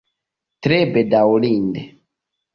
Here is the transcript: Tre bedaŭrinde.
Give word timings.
Tre 0.67 0.79
bedaŭrinde. 0.95 1.87